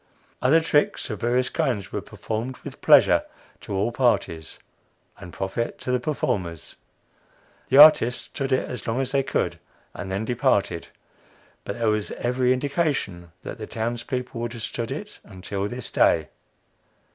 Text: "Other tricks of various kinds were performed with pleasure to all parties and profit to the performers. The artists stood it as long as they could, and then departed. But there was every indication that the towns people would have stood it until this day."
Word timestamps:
"Other 0.41 0.61
tricks 0.61 1.11
of 1.11 1.21
various 1.21 1.49
kinds 1.51 1.91
were 1.91 2.01
performed 2.01 2.57
with 2.63 2.81
pleasure 2.81 3.21
to 3.59 3.75
all 3.75 3.91
parties 3.91 4.57
and 5.19 5.31
profit 5.31 5.77
to 5.77 5.91
the 5.91 5.99
performers. 5.99 6.75
The 7.69 7.77
artists 7.77 8.23
stood 8.23 8.51
it 8.51 8.67
as 8.67 8.87
long 8.87 8.99
as 8.99 9.11
they 9.11 9.21
could, 9.21 9.59
and 9.93 10.11
then 10.11 10.25
departed. 10.25 10.87
But 11.65 11.77
there 11.77 11.89
was 11.89 12.09
every 12.13 12.51
indication 12.51 13.31
that 13.43 13.59
the 13.59 13.67
towns 13.67 14.01
people 14.01 14.41
would 14.41 14.53
have 14.53 14.63
stood 14.63 14.89
it 14.91 15.19
until 15.23 15.67
this 15.67 15.91
day." 15.91 16.29